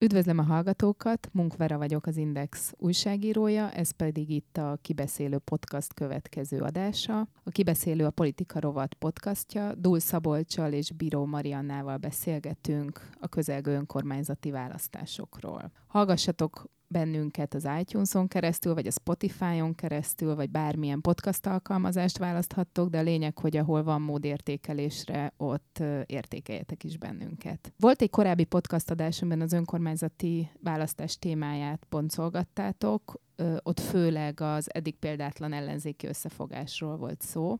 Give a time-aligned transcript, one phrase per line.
[0.00, 6.60] Üdvözlöm a hallgatókat, Munkvera vagyok az Index újságírója, ez pedig itt a Kibeszélő podcast következő
[6.60, 7.20] adása.
[7.44, 14.50] A Kibeszélő a Politika Rovat podcastja, Dúl Szabolcsal és Bíró Mariannával beszélgetünk a közelgő önkormányzati
[14.50, 15.72] választásokról.
[15.88, 22.98] Hallgassatok bennünket az iTunes-on keresztül, vagy a Spotify-on keresztül, vagy bármilyen podcast alkalmazást választhattok, de
[22.98, 27.72] a lényeg, hogy ahol van mód értékelésre, ott értékeljetek is bennünket.
[27.78, 33.20] Volt egy korábbi podcast adásomban az önkormányzati választás témáját pontszolgattátok,
[33.62, 37.58] ott főleg az eddig példátlan ellenzéki összefogásról volt szó.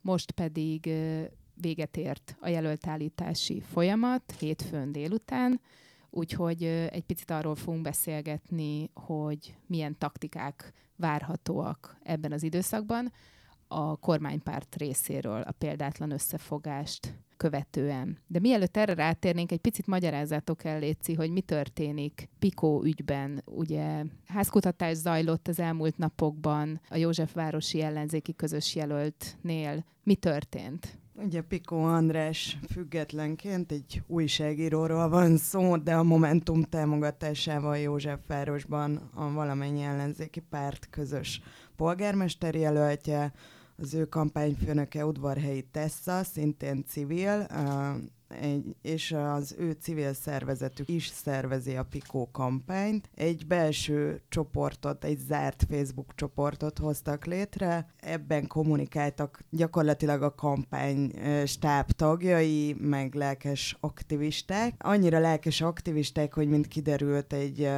[0.00, 0.90] Most pedig
[1.54, 5.60] véget ért a jelöltállítási folyamat hétfőn délután,
[6.16, 13.12] Úgyhogy egy picit arról fogunk beszélgetni, hogy milyen taktikák várhatóak ebben az időszakban
[13.68, 18.18] a kormánypárt részéről a példátlan összefogást követően.
[18.26, 23.42] De mielőtt erre rátérnénk, egy picit magyarázatok el, Léci, hogy mi történik Pikó ügyben.
[23.44, 29.84] Ugye házkutatás zajlott az elmúlt napokban a Józsefvárosi ellenzéki közös jelöltnél.
[30.02, 30.98] Mi történt?
[31.18, 39.82] Ugye Pikó András függetlenként egy újságíróról van szó, de a Momentum támogatásával Józsefvárosban a valamennyi
[39.82, 41.40] ellenzéki párt közös
[41.76, 43.32] polgármester jelöltje,
[43.76, 47.46] az ő kampányfőnöke udvarhelyi Tessa, szintén civil,
[48.28, 53.10] egy, és az ő civil szervezetük is szervezi a Pikó kampányt.
[53.14, 61.12] Egy belső csoportot, egy zárt Facebook csoportot hoztak létre, ebben kommunikáltak gyakorlatilag a kampány
[61.46, 64.74] stáb tagjai, meg lelkes aktivisták.
[64.78, 67.70] Annyira lelkes aktivisták, hogy mint kiderült, egy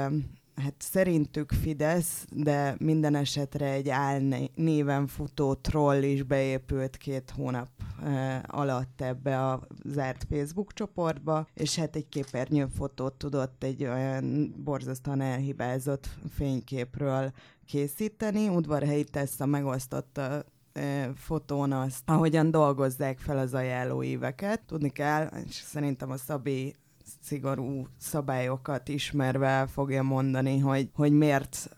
[0.58, 7.68] hát szerintük Fidesz, de minden esetre egy álnéven futó troll is beépült két hónap
[8.04, 15.20] e, alatt ebbe a zárt Facebook csoportba, és hát egy képernyőfotót tudott egy olyan borzasztóan
[15.20, 17.32] elhibázott fényképről
[17.66, 18.48] készíteni.
[18.48, 20.44] Udvarhelyi Tessa megosztotta
[21.14, 24.60] fotón azt, ahogyan dolgozzák fel az ajánlóíveket.
[24.66, 26.74] Tudni kell, és szerintem a Szabi
[27.28, 31.70] szigorú szabályokat ismerve fogja mondani, hogy, hogy miért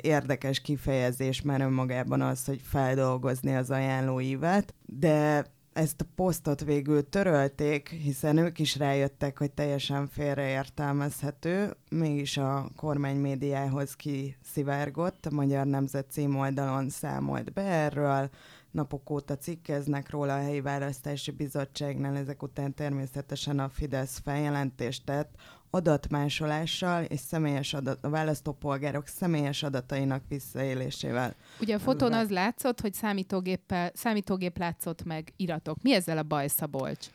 [0.00, 7.88] érdekes kifejezés már önmagában az, hogy feldolgozni az ajánlóívet, de ezt a posztot végül törölték,
[7.88, 16.10] hiszen ők is rájöttek, hogy teljesen félreértelmezhető, mégis a kormány médiához kiszivárgott, a Magyar Nemzet
[16.10, 18.30] címoldalon számolt be erről,
[18.72, 25.34] napok óta cikkeznek róla a helyi választási bizottságnál, ezek után természetesen a Fidesz feljelentést tett,
[25.70, 31.34] adatmásolással és személyes adat, a választópolgárok személyes adatainak visszaélésével.
[31.60, 35.82] Ugye a fotón az látszott, hogy számítógéppel, számítógép látszott meg iratok.
[35.82, 37.06] Mi ezzel a baj, Szabolcs?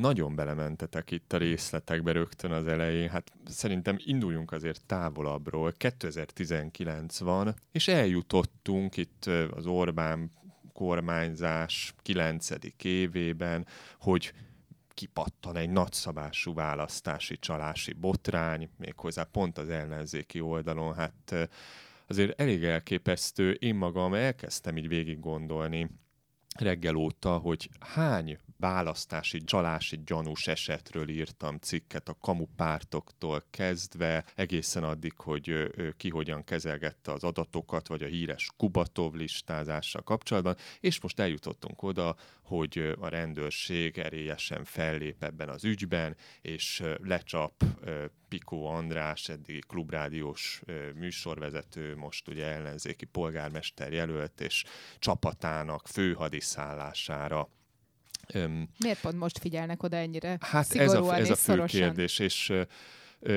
[0.00, 3.08] Nagyon belementetek itt a részletekbe rögtön az elején.
[3.08, 5.72] Hát szerintem induljunk azért távolabbról.
[5.76, 10.30] 2019 van, és eljutottunk itt az Orbán
[10.74, 12.48] kormányzás 9.
[12.82, 13.66] évében,
[14.00, 14.32] hogy
[14.94, 20.94] kipattan egy nagyszabású választási csalási botrány, méghozzá pont az ellenzéki oldalon.
[20.94, 21.48] Hát
[22.06, 23.52] azért elég elképesztő.
[23.52, 25.90] Én magam elkezdtem így végig gondolni
[26.58, 35.12] reggel óta, hogy hány választási csalási gyanús esetről írtam cikket a kamupártoktól kezdve, egészen addig,
[35.16, 41.82] hogy ki hogyan kezelgette az adatokat, vagy a híres Kubatov listázással kapcsolatban, és most eljutottunk
[41.82, 47.64] oda, hogy a rendőrség erélyesen fellép ebben az ügyben, és lecsap
[48.28, 50.62] Pikó András, eddigi klubrádiós
[50.94, 54.64] műsorvezető, most ugye ellenzéki polgármester jelölt, és
[54.98, 57.48] csapatának főhadiszállására
[58.32, 61.80] Öm, Miért pont most figyelnek oda ennyire Hát ez a, ez a fő szorosan?
[61.80, 62.52] kérdés, és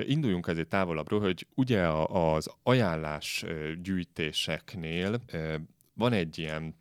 [0.06, 3.46] induljunk ezért távolabbról, hogy ugye az ajánlás
[3.82, 5.22] gyűjtéseknél
[5.94, 6.76] van egy ilyen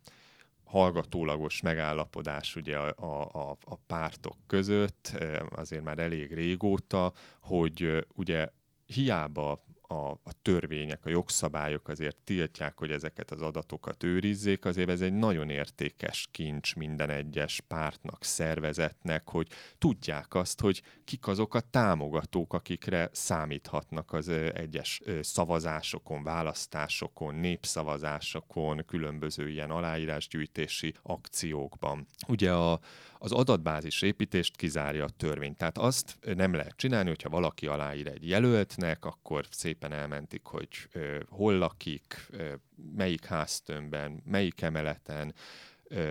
[0.63, 5.17] hallgatólagos megállapodás ugye a, a, a pártok között,
[5.49, 8.47] azért már elég régóta, hogy ugye
[8.85, 15.01] hiába a, a törvények, a jogszabályok azért tiltják, hogy ezeket az adatokat őrizzék, azért ez
[15.01, 19.47] egy nagyon értékes kincs minden egyes pártnak, szervezetnek, hogy
[19.77, 29.49] tudják azt, hogy kik azok a támogatók, akikre számíthatnak az egyes szavazásokon, választásokon, népszavazásokon, különböző
[29.49, 32.07] ilyen aláírásgyűjtési akciókban.
[32.27, 32.79] Ugye a,
[33.19, 35.55] az adatbázis építést kizárja a törvény.
[35.55, 40.89] Tehát azt nem lehet csinálni, hogyha valaki aláír egy jelöltnek, akkor szépen elmentik, hogy
[41.29, 42.29] hol lakik,
[42.95, 45.33] melyik háztömbben, melyik emeleten,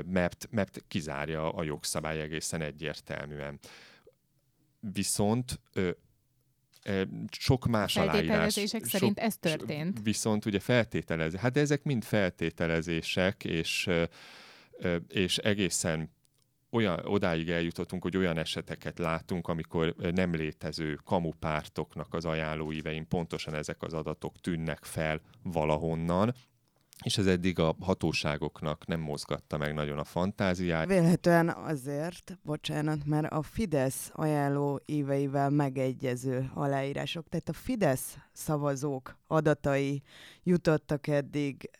[0.04, 3.58] mert, mert kizárja a jogszabály egészen egyértelműen.
[4.80, 5.60] Viszont
[7.30, 8.52] sok más aláírás.
[8.82, 10.00] szerint ez történt.
[10.02, 13.90] Viszont ugye feltételezés, hát ezek mind feltételezések, és,
[15.08, 16.14] és egészen
[16.70, 23.82] olyan, odáig eljutottunk, hogy olyan eseteket látunk, amikor nem létező kamupártoknak az ajánlóivein pontosan ezek
[23.82, 26.34] az adatok tűnnek fel valahonnan,
[27.04, 30.86] és ez eddig a hatóságoknak nem mozgatta meg nagyon a fantáziát.
[30.86, 40.02] Vélhetően azért, bocsánat, mert a Fidesz ajánló éveivel megegyező aláírások, tehát a Fidesz szavazók adatai
[40.46, 41.70] jutottak eddig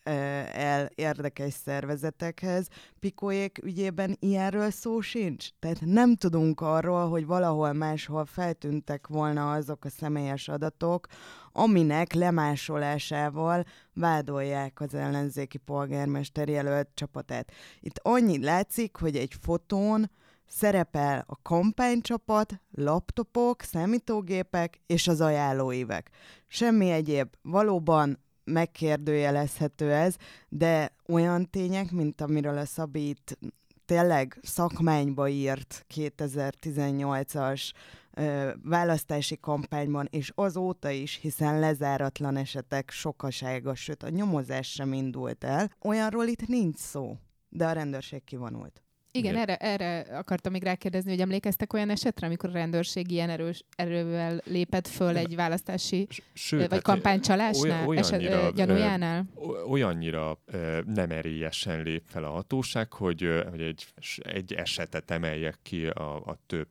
[0.53, 2.69] el érdekes szervezetekhez.
[3.01, 5.49] Pikóék ügyében ilyenről szó sincs.
[5.59, 11.07] Tehát nem tudunk arról, hogy valahol máshol feltűntek volna azok a személyes adatok,
[11.53, 13.65] aminek lemásolásával
[13.95, 17.53] vádolják az ellenzéki polgármester jelölt csapatát.
[17.81, 20.11] Itt annyi látszik, hogy egy fotón
[20.47, 26.11] szerepel a kampánycsapat, laptopok, számítógépek és az ajánlóívek.
[26.47, 27.29] Semmi egyéb.
[27.43, 30.17] Valóban megkérdőjelezhető ez,
[30.49, 33.39] de olyan tények, mint amiről a Szabi itt
[33.85, 37.71] tényleg szakmányba írt 2018-as
[38.13, 45.45] ö, választási kampányban, és azóta is, hiszen lezáratlan esetek sokasága, sőt a nyomozás sem indult
[45.45, 47.17] el, olyanról itt nincs szó,
[47.49, 48.86] de a rendőrség kivonult.
[49.17, 53.65] Igen, erre, erre akartam még rákérdezni, hogy emlékeztek olyan esetre, amikor a rendőrség ilyen erős,
[53.77, 59.25] erővel lépett föl egy választási Sőt, vagy hát kampánycsalásnál, oly, eset, gyanújánál?
[59.69, 60.39] Olyannyira
[60.87, 63.87] nem erélyesen lép fel a hatóság, hogy, hogy egy,
[64.19, 66.69] egy esetet emeljek ki a, a több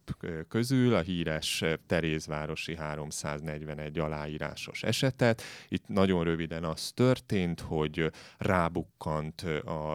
[0.47, 5.42] közül, a híres Terézvárosi 341 aláírásos esetet.
[5.68, 9.45] Itt nagyon röviden az történt, hogy rábukkant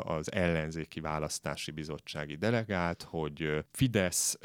[0.04, 4.38] az ellenzéki választási bizottsági delegált, hogy Fidesz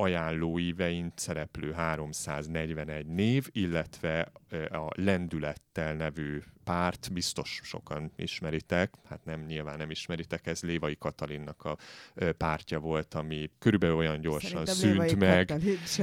[0.00, 4.32] ajánlóívein szereplő 341 név, illetve
[4.70, 11.64] a Lendülettel nevű párt, biztos sokan ismeritek, hát nem nyilván nem ismeritek, ez Lévai Katalinnak
[11.64, 11.76] a
[12.36, 15.54] pártja volt, ami körülbelül olyan gyorsan Szerintem szűnt meg,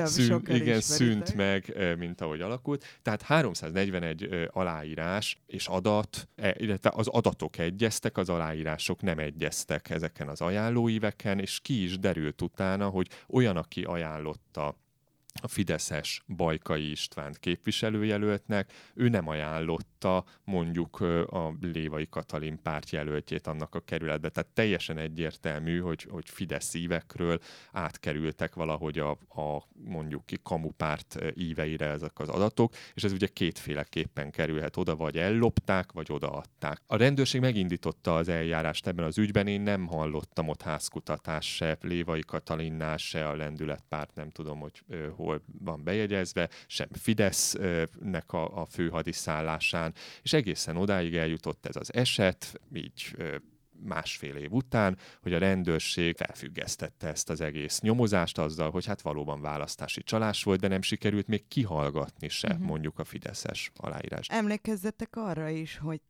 [0.05, 2.99] szűnt, igen, szűnt meg, mint ahogy alakult.
[3.01, 10.27] Tehát 341 aláírás és adat, e, illetve az adatok egyeztek, az aláírások nem egyeztek ezeken
[10.27, 14.75] az ajánlóíveken, és ki is derült utána, hogy olyan, aki ajánlotta
[15.41, 19.27] a Fideszes Bajkai Istvánt képviselőjelöltnek, ő nem
[20.03, 20.99] ajánlotta mondjuk
[21.29, 24.29] a Lévai Katalin pártjelöltjét annak a kerületbe.
[24.29, 27.39] Tehát teljesen egyértelmű, hogy, hogy Fidesz ívekről
[27.71, 34.31] átkerültek valahogy a, a mondjuk ki kamupárt íveire ezek az adatok, és ez ugye kétféleképpen
[34.31, 36.81] kerülhet oda, vagy ellopták, vagy odaadták.
[36.87, 42.21] A rendőrség megindította az eljárást ebben az ügyben, én nem hallottam ott házkutatás se Lévai
[42.21, 44.83] Katalinnál, se a lendületpárt, nem tudom, hogy
[45.15, 49.86] hol hol van bejegyezve, sem Fidesznek a, a főhadiszállásán,
[50.21, 53.15] és egészen odáig eljutott ez az eset, így
[53.83, 59.41] másfél év után, hogy a rendőrség felfüggesztette ezt az egész nyomozást azzal, hogy hát valóban
[59.41, 62.65] választási csalás volt, de nem sikerült még kihallgatni se uh-huh.
[62.65, 64.27] mondjuk a Fideszes aláírás.
[64.29, 66.01] Emlékezzetek arra is, hogy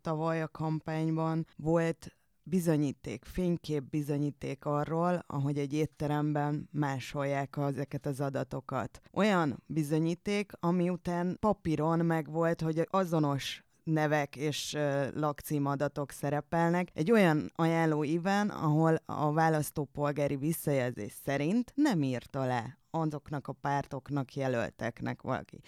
[0.00, 9.00] tavaly a kampányban volt bizonyíték, fénykép bizonyíték arról, ahogy egy étteremben másolják ezeket az adatokat.
[9.12, 14.76] Olyan bizonyíték, ami után papíron megvolt, hogy azonos nevek és
[15.14, 16.88] lakcímadatok szerepelnek.
[16.92, 24.34] Egy olyan ajánló iven, ahol a választópolgári visszajelzés szerint nem írta le azoknak a pártoknak,
[24.34, 25.60] jelölteknek valaki.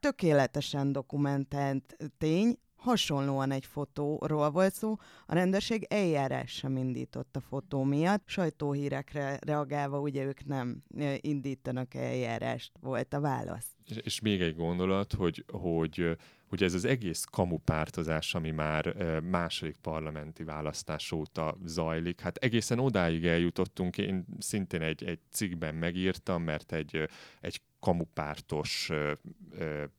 [0.00, 7.82] Tökéletesen dokumentált tény, hasonlóan egy fotóról volt szó, a rendőrség eljárás sem indított a fotó
[7.82, 8.22] miatt.
[8.26, 10.82] Sajtóhírekre reagálva ugye ők nem
[11.20, 13.66] indítanak eljárást, volt a válasz.
[13.88, 16.16] És, és még egy gondolat, hogy, hogy
[16.48, 23.26] hogy ez az egész kamupártozás, ami már második parlamenti választás óta zajlik, hát egészen odáig
[23.26, 27.08] eljutottunk, én szintén egy, egy cikkben megírtam, mert egy,
[27.40, 28.90] egy kamupártos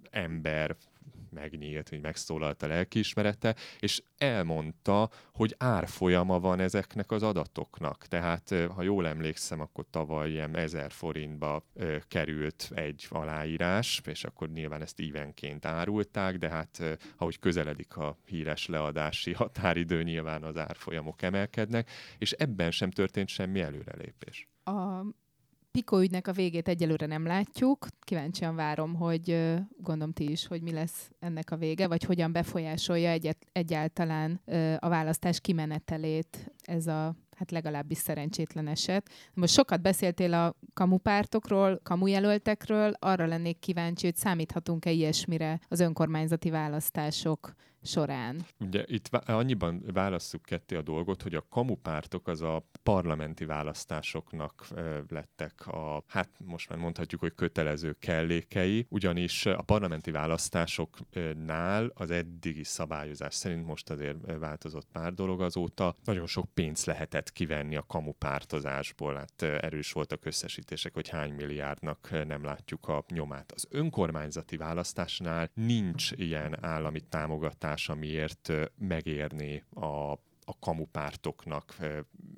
[0.09, 0.75] ember
[1.35, 8.05] megnyílt, hogy megszólalt a lelkiismerete, és elmondta, hogy árfolyama van ezeknek az adatoknak.
[8.05, 14.49] Tehát, ha jól emlékszem, akkor tavaly ilyen ezer forintba ö, került egy aláírás, és akkor
[14.49, 21.21] nyilván ezt ívenként árulták, de hát ahogy közeledik a híres leadási határidő, nyilván az árfolyamok
[21.21, 24.47] emelkednek, és ebben sem történt semmi előrelépés.
[24.63, 25.05] A
[25.75, 27.87] Piko ügynek a végét egyelőre nem látjuk.
[27.99, 33.09] Kíváncsian várom, hogy gondolom ti is, hogy mi lesz ennek a vége, vagy hogyan befolyásolja
[33.09, 34.41] egyet, egyáltalán
[34.79, 39.09] a választás kimenetelét ez a hát legalábbis szerencsétlen eset.
[39.33, 47.53] Most sokat beszéltél a kamupártokról, kamujelöltekről, arra lennék kíváncsi, hogy számíthatunk-e ilyesmire az önkormányzati választások
[47.85, 48.45] során.
[48.59, 54.67] Ugye itt annyiban válasszuk ketté a dolgot, hogy a kamupártok az a parlamenti választásoknak
[55.09, 62.63] lettek a, hát most már mondhatjuk, hogy kötelező kellékei, ugyanis a parlamenti választásoknál az eddigi
[62.63, 69.15] szabályozás szerint most azért változott pár dolog azóta, nagyon sok pénzt lehetett kivenni a kamupártozásból,
[69.15, 73.51] hát erős volt a összesítések, hogy hány milliárdnak nem látjuk a nyomát.
[73.51, 80.17] Az önkormányzati választásnál nincs ilyen állami támogatás, megoldás, amiért megérni a
[80.47, 81.75] a kamupártoknak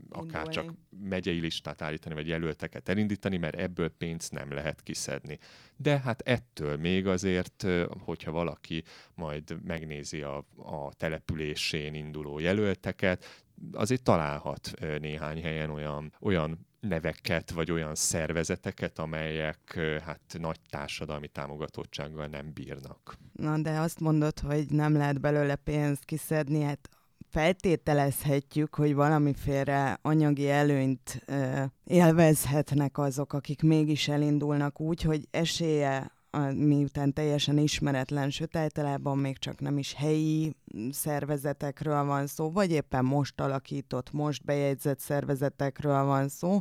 [0.10, 5.40] akár csak megyei listát állítani, vagy jelölteket elindítani, mert ebből pénzt nem lehet kiszedni.
[5.76, 7.66] De hát ettől még azért,
[8.00, 8.84] hogyha valaki
[9.16, 17.72] majd megnézi a, a településén induló jelölteket, azért találhat néhány helyen olyan, olyan neveket, vagy
[17.72, 23.18] olyan szervezeteket, amelyek hát nagy társadalmi támogatottsággal nem bírnak.
[23.34, 26.90] Na, de azt mondod, hogy nem lehet belőle pénzt kiszedni, hát
[27.30, 36.12] feltételezhetjük, hogy valamiféle anyagi előnyt ö, élvezhetnek azok, akik mégis elindulnak úgy, hogy esélye
[36.56, 40.56] miután teljesen ismeretlen, sőt általában még csak nem is helyi
[40.92, 46.60] szervezetekről van szó, vagy éppen most alakított, most bejegyzett szervezetekről van szó.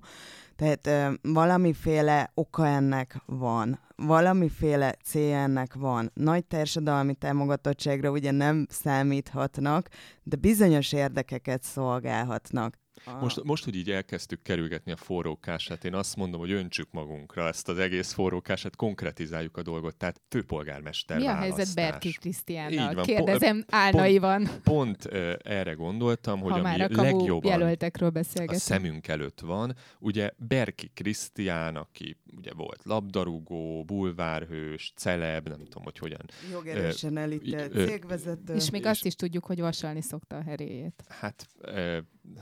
[0.57, 6.11] Tehát ö, valamiféle oka ennek van, valamiféle célja ennek van.
[6.15, 9.89] Nagy társadalmi támogatottságra ugye nem számíthatnak,
[10.23, 12.85] de bizonyos érdekeket szolgálhatnak.
[13.21, 17.69] Most, most, hogy így elkezdtük kerülgetni a forrókását, én azt mondom, hogy öntsük magunkra ezt
[17.69, 23.03] az egész forrókását, konkretizáljuk a dolgot, tehát főpolgármester Mi a helyzet Berki Krisztiánnal?
[23.03, 24.43] Kérdezem álnaivan.
[24.45, 28.11] Pont, pont uh, erre gondoltam, hogy ha ami már a legjobban jelöltekről
[28.47, 35.83] a szemünk előtt van, ugye Berki Krisztián, aki ugye volt labdarúgó, bulvárhős, celeb, nem tudom,
[35.83, 36.25] hogy hogyan.
[36.53, 38.55] Jogerősen elítélt cégvezető.
[38.55, 41.05] És még és azt is tudjuk, hogy vasalni szokta a heréjét.
[41.09, 41.97] Hát uh,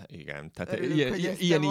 [0.06, 1.62] igen, tehát Örülök, ilyen, hogy ilyen,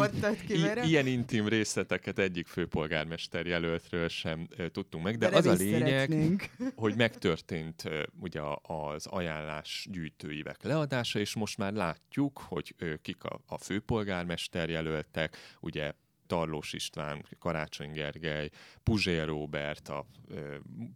[0.48, 5.80] ilyen, ilyen intim részleteket egyik főpolgármester jelöltről sem tudtunk meg, de, de az a lényeg,
[5.82, 6.50] szeretnénk.
[6.75, 7.84] hogy megtörtént
[8.20, 15.38] ugye az ajánlás gyűjtőívek leadása, és most már látjuk, hogy kik a, a főpolgármester jelöltek,
[15.60, 15.94] ugye
[16.27, 18.50] Tarlós István, Karácsony Gergely,
[18.84, 20.06] Puzsér Róbert, a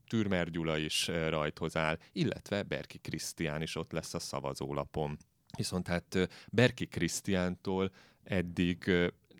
[0.07, 5.17] Türmer Gyula is rajthoz áll, illetve Berki Krisztián is ott lesz a szavazólapon.
[5.57, 7.91] Viszont hát Berki Krisztiántól
[8.23, 8.91] eddig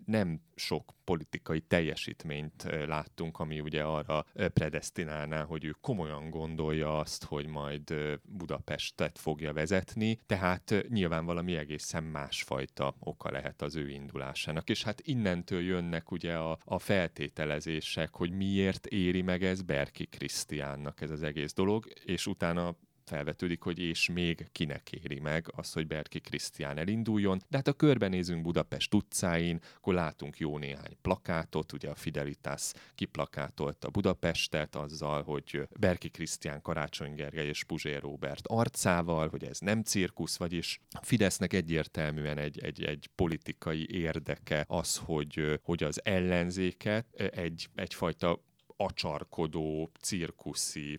[0.08, 7.46] nem sok politikai teljesítményt láttunk, ami ugye arra predestinálná, hogy ő komolyan gondolja azt, hogy
[7.46, 14.68] majd Budapestet fogja vezetni, tehát nyilván valami egészen másfajta oka lehet az ő indulásának.
[14.68, 21.00] És hát innentől jönnek ugye a, a feltételezések, hogy miért éri meg ez Berki Krisztiánnak
[21.00, 22.76] ez az egész dolog, és utána
[23.08, 27.38] felvetődik, hogy és még kinek éri meg az, hogy Berki Krisztián elinduljon.
[27.48, 33.90] De hát ha körbenézünk Budapest utcáin, akkor látunk jó néhány plakátot, ugye a Fidelitas kiplakátolta
[33.90, 40.36] Budapestet azzal, hogy Berki Krisztián, Karácsony Gergely és Puzsér Robert arcával, hogy ez nem cirkusz,
[40.36, 48.46] vagyis Fidesznek egyértelműen egy, egy, egy politikai érdeke az, hogy, hogy az ellenzéket egy, egyfajta
[48.80, 50.98] acsarkodó, cirkuszi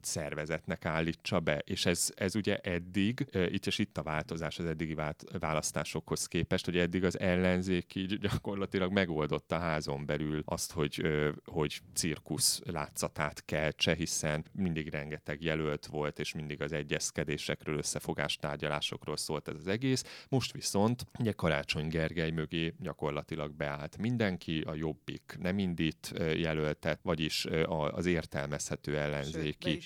[0.00, 1.62] szervezetnek állítsa be.
[1.64, 4.96] És ez, ez ugye eddig, itt és itt a változás az eddigi
[5.38, 11.02] választásokhoz képest, hogy eddig az ellenzék így gyakorlatilag megoldotta házon belül azt, hogy,
[11.44, 19.16] hogy cirkusz látszatát keltse, hiszen mindig rengeteg jelölt volt, és mindig az egyezkedésekről, összefogás tárgyalásokról
[19.16, 20.26] szólt ez az egész.
[20.28, 27.46] Most viszont ugye Karácsony Gergely mögé gyakorlatilag beállt mindenki, a Jobbik nem indít jelöltet, vagyis
[27.90, 29.80] az értelmezhető ellenzéki...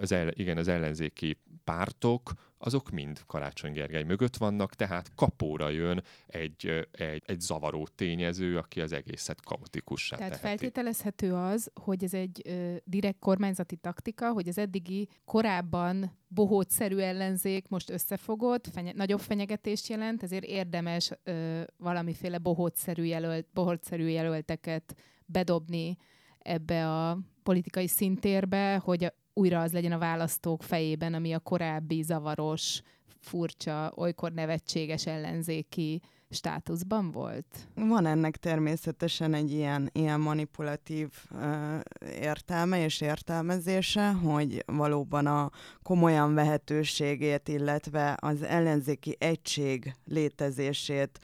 [0.00, 6.02] az el, igen, az ellenzéki pártok, azok mind Karácsony Gergely mögött vannak, tehát kapóra jön
[6.26, 10.48] egy, egy, egy zavaró tényező, aki az egészet kaotikussá Tehát teheti.
[10.48, 17.68] feltételezhető az, hogy ez egy ö, direkt kormányzati taktika, hogy az eddigi korábban bohótszerű ellenzék
[17.68, 24.94] most összefogott, fenye- nagyobb fenyegetést jelent, ezért érdemes ö, valamiféle bohótszerű, jelölt, bohótszerű jelölteket
[25.28, 25.96] bedobni
[26.38, 32.80] ebbe a politikai szintérbe, hogy újra az legyen a választók fejében, ami a korábbi zavaros,
[33.20, 37.68] furcsa, olykor nevetséges ellenzéki státuszban volt?
[37.74, 41.80] Van ennek természetesen egy ilyen, ilyen manipulatív uh,
[42.20, 45.50] értelme és értelmezése, hogy valóban a
[45.82, 51.18] komolyan vehetőségét, illetve az ellenzéki egység létezését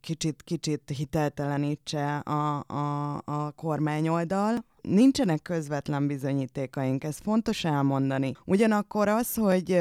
[0.00, 4.64] kicsit, kicsit hiteltelenítse a, a, a kormányoldal.
[4.80, 8.32] Nincsenek közvetlen bizonyítékaink, ez fontos elmondani.
[8.44, 9.80] Ugyanakkor az, hogy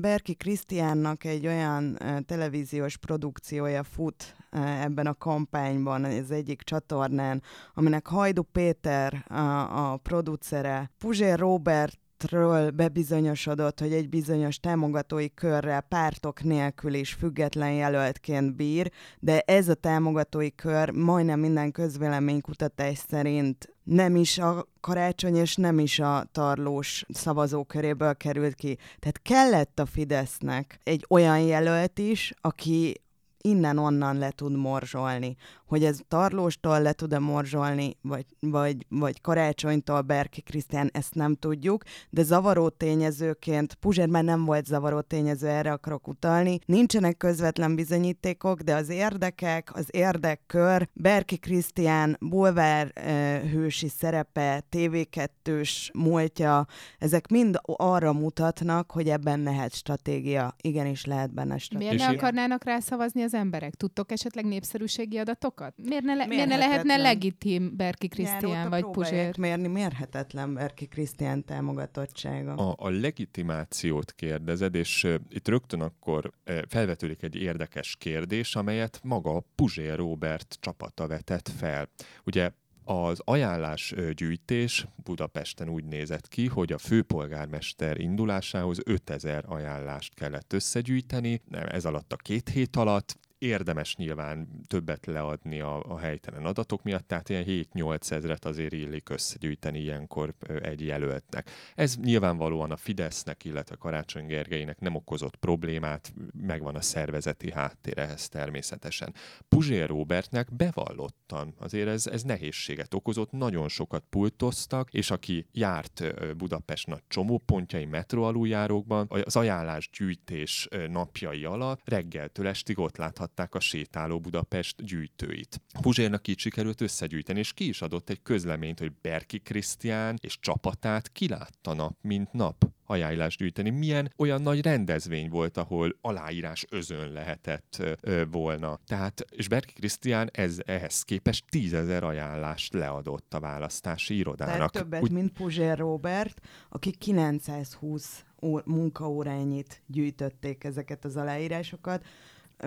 [0.00, 4.34] Berki Krisztiánnak egy olyan televíziós produkciója fut
[4.82, 7.42] ebben a kampányban, az egyik csatornán,
[7.74, 15.80] aminek Hajdu Péter a, a producere, Puzsér Robert ről bebizonyosodott, hogy egy bizonyos támogatói körrel
[15.80, 23.74] pártok nélkül is független jelöltként bír, de ez a támogatói kör majdnem minden közvéleménykutatás szerint
[23.82, 28.78] nem is a karácsony és nem is a tarlós szavazóköréből került ki.
[28.98, 33.00] Tehát kellett a Fidesznek egy olyan jelölt is, aki
[33.40, 35.36] innen-onnan le tud morzsolni.
[35.70, 41.82] Hogy ez Tarlóstól le tud-e morzsolni, vagy, vagy, vagy Karácsonytól Berki Krisztián, ezt nem tudjuk,
[42.10, 48.60] de zavaró tényezőként, Puzsér már nem volt zavaró tényező, erre akarok utalni, nincsenek közvetlen bizonyítékok,
[48.60, 56.66] de az érdekek, az érdekkör, Berki Krisztián bulvár e, hősi szerepe, TV2-s múltja,
[56.98, 60.54] ezek mind arra mutatnak, hogy ebben lehet stratégia.
[60.60, 61.94] Igenis lehet benne stratégia.
[61.94, 63.74] Miért ne akarnának rászavazni az emberek?
[63.74, 65.59] Tudtok esetleg népszerűségi adatokat?
[65.76, 69.38] Miért ne, le, miért ne lehetne legitim Berki Krisztián vagy Puzsér?
[69.38, 72.54] mérni mérhetetlen Berki Krisztián támogatottsága.
[72.54, 79.00] A, a legitimációt kérdezed, és uh, itt rögtön akkor uh, felvetődik egy érdekes kérdés, amelyet
[79.02, 81.88] maga Puzsér Robert csapata vetett fel.
[82.24, 82.50] Ugye
[82.84, 91.84] az ajánlásgyűjtés Budapesten úgy nézett ki, hogy a főpolgármester indulásához 5000 ajánlást kellett összegyűjteni, ez
[91.84, 97.28] alatt a két hét alatt, érdemes nyilván többet leadni a, a helytelen adatok miatt, tehát
[97.28, 101.50] ilyen 7-8 ezret azért illik összegyűjteni ilyenkor egy jelöltnek.
[101.74, 108.28] Ez nyilvánvalóan a Fidesznek, illetve Karácsony Gergelynek nem okozott problémát, megvan a szervezeti háttér ehhez
[108.28, 109.14] természetesen.
[109.48, 116.02] Puzsér Robertnek bevallottan, azért ez, ez nehézséget okozott, nagyon sokat pultoztak, és aki járt
[116.36, 123.60] Budapest nagy csomópontjai metro aluljárókban, az ajánlásgyűjtés napjai alatt reggeltől estig ott láthat láthatták a
[123.60, 125.60] sétáló Budapest gyűjtőit.
[125.80, 131.12] Puzsérnak így sikerült összegyűjteni, és ki is adott egy közleményt, hogy Berki Krisztián és csapatát
[131.12, 133.70] kilátta nap, mint nap ajánlást gyűjteni.
[133.70, 138.78] Milyen olyan nagy rendezvény volt, ahol aláírás özön lehetett ö, volna.
[138.86, 144.56] Tehát, és Berki Krisztián ez, ehhez képest tízezer ajánlást leadott a választási irodának.
[144.56, 145.10] Tehát többet, Úgy...
[145.10, 148.24] mint Puzsér Robert, aki 920
[148.64, 152.04] munkaóránnyit gyűjtötték ezeket az aláírásokat.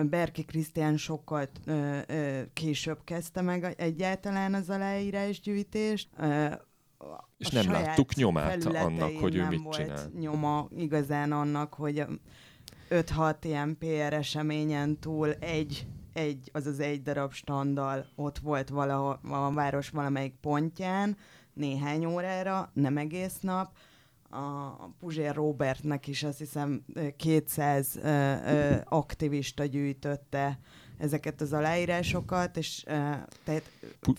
[0.02, 6.08] Berki Krisztián sokkal ö, ö, később kezdte meg egyáltalán az aláírásgyűjtést.
[6.18, 6.46] Ö,
[7.36, 10.10] és nem láttuk nyomát annak, hogy ő mit volt csinál.
[10.18, 12.04] nyoma igazán annak, hogy
[12.90, 19.52] 5-6 ilyen PR eseményen túl egy, egy, azaz egy darab standal ott volt valahol a
[19.52, 21.16] város valamelyik pontján,
[21.52, 23.76] néhány órára, nem egész nap,
[24.34, 26.84] a Puzsér Robertnek is azt hiszem
[27.16, 30.58] 200 ö, ö, aktivista gyűjtötte
[30.98, 32.92] ezeket az aláírásokat, és uh,
[33.44, 33.70] tehát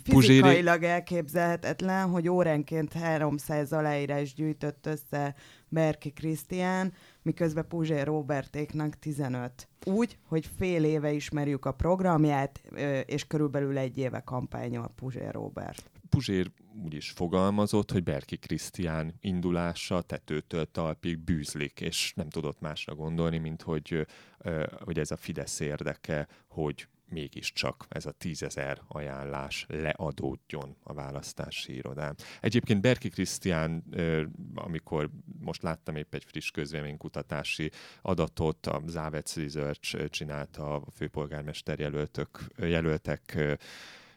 [0.03, 5.35] fizikailag elképzelhetetlen, hogy óránként 300 aláírás gyűjtött össze
[5.67, 9.67] Berki Krisztián, miközben Puzsér Robertéknak 15.
[9.85, 12.61] Úgy, hogy fél éve ismerjük a programját,
[13.05, 15.94] és körülbelül egy éve kampányol Puzsér Robert.
[16.15, 16.51] Puzsér
[16.83, 23.37] úgy is fogalmazott, hogy Berki Krisztián indulása tetőtől talpig bűzlik, és nem tudott másra gondolni,
[23.37, 24.07] mint hogy,
[24.79, 32.15] hogy ez a Fidesz érdeke, hogy mégiscsak ez a tízezer ajánlás leadódjon a választási irodán.
[32.41, 33.83] Egyébként Berki Krisztián,
[34.53, 42.39] amikor most láttam épp egy friss közvéleménykutatási adatot, a Závec Research csinálta a főpolgármester jelöltök,
[42.57, 43.37] jelöltek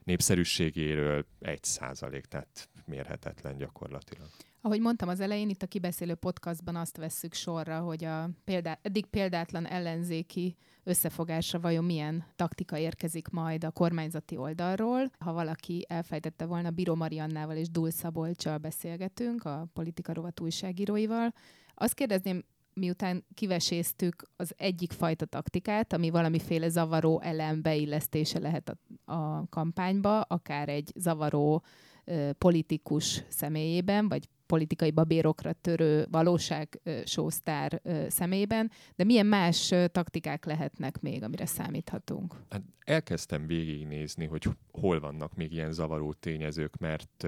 [0.08, 4.28] népszerűségéről egy százalék, tehát mérhetetlen gyakorlatilag.
[4.60, 9.06] Ahogy mondtam az elején, itt a kibeszélő podcastban azt vesszük sorra, hogy a példá, eddig
[9.06, 15.10] példátlan ellenzéki összefogásra vajon milyen taktika érkezik majd a kormányzati oldalról.
[15.18, 21.34] Ha valaki elfejtette volna, Biro Mariannával és Dul Szabolcsal beszélgetünk, a politika rovat újságíróival.
[21.74, 22.44] Azt kérdezném
[22.78, 28.76] miután kiveséztük az egyik fajta taktikát, ami valamiféle zavaró elem beillesztése lehet a,
[29.08, 31.62] a kampányba, akár egy zavaró
[32.04, 41.00] ö, politikus személyében, vagy politikai babérokra törő valóság sósztár szemében, de milyen más taktikák lehetnek
[41.00, 42.34] még, amire számíthatunk?
[42.50, 47.26] Hát elkezdtem végignézni, hogy hol vannak még ilyen zavaró tényezők, mert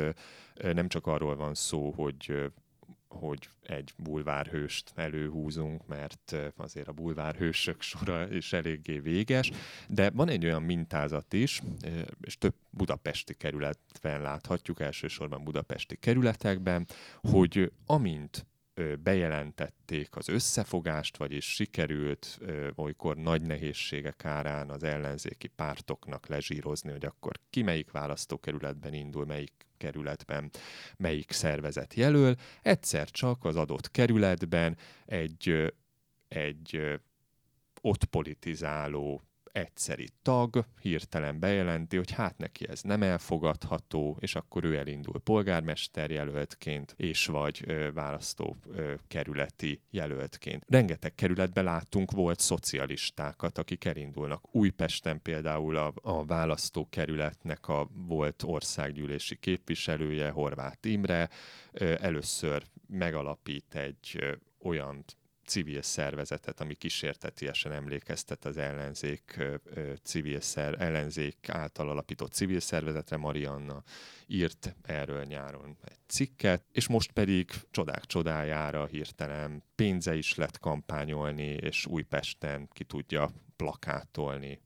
[0.72, 2.50] nem csak arról van szó, hogy
[3.12, 9.50] hogy egy bulvárhőst előhúzunk, mert azért a bulvárhősök sora is eléggé véges,
[9.88, 11.62] de van egy olyan mintázat is,
[12.20, 16.86] és több budapesti kerületben láthatjuk, elsősorban budapesti kerületekben,
[17.20, 18.46] hogy amint
[19.02, 22.38] bejelentették az összefogást, vagyis sikerült
[22.74, 29.52] olykor nagy nehézségek árán az ellenzéki pártoknak lezsírozni, hogy akkor ki melyik választókerületben indul, melyik
[29.76, 30.50] kerületben
[30.96, 32.34] melyik szervezet jelöl.
[32.62, 35.72] Egyszer csak az adott kerületben egy,
[36.28, 37.00] egy
[37.80, 44.76] ott politizáló egyszeri tag hirtelen bejelenti, hogy hát neki ez nem elfogadható, és akkor ő
[44.76, 50.64] elindul polgármester jelöltként, és vagy ö, választó ö, kerületi jelöltként.
[50.68, 54.54] Rengeteg kerületben láttunk volt szocialistákat, akik elindulnak.
[54.54, 61.28] Újpesten például a, a választókerületnek a volt országgyűlési képviselője, Horváth Imre,
[61.72, 64.32] ö, először megalapít egy ö,
[64.62, 65.04] olyan
[65.50, 69.38] civil szervezetet, ami kísértetiesen emlékeztet az ellenzék
[70.02, 73.16] civil szer, ellenzék által alapított civil szervezetre.
[73.16, 73.82] Marianna
[74.26, 81.48] írt erről nyáron egy cikket, és most pedig csodák csodájára hirtelen pénze is lett kampányolni,
[81.48, 84.60] és Újpesten ki tudja plakátolni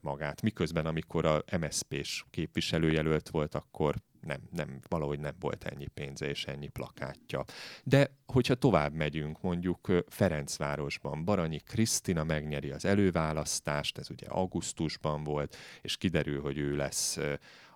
[0.00, 0.42] magát.
[0.42, 6.44] Miközben, amikor a MSZP-s képviselőjelölt volt, akkor nem, nem, valahogy nem volt ennyi pénze és
[6.44, 7.44] ennyi plakátja.
[7.84, 15.56] De hogyha tovább megyünk, mondjuk Ferencvárosban Baranyi Krisztina megnyeri az előválasztást, ez ugye augusztusban volt,
[15.80, 17.18] és kiderül, hogy ő lesz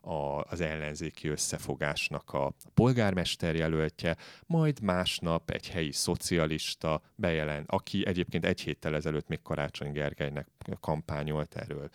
[0.02, 8.44] a, az ellenzéki összefogásnak a polgármester jelöltje, majd másnap egy helyi szocialista bejelent, aki egyébként
[8.44, 10.46] egy héttel ezelőtt még Karácsony Gergelynek
[10.80, 11.88] kampányolt, erről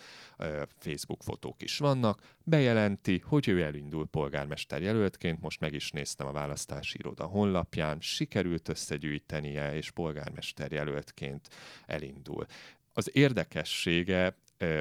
[0.78, 6.32] Facebook fotók is vannak, bejelenti, hogy ő elindul polgármester jelöltként, most meg is néztem a
[6.32, 11.48] választási iroda honlapján, sikerült összegyűjtenie, és polgármester jelöltként
[11.86, 12.46] elindul.
[12.94, 14.36] Az érdekessége